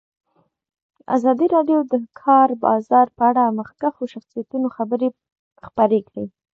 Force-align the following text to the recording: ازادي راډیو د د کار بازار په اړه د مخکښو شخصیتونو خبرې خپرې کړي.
ازادي 1.15 1.47
راډیو 1.55 1.79
د 1.85 1.87
د 1.91 1.93
کار 2.21 2.49
بازار 2.65 3.07
په 3.17 3.23
اړه 3.29 3.43
د 3.49 3.55
مخکښو 3.59 4.03
شخصیتونو 4.13 4.67
خبرې 4.77 5.07
خپرې 5.67 5.99
کړي. 6.07 6.25